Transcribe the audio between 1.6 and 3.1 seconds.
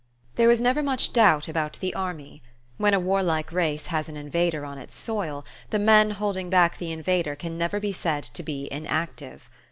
the army. When a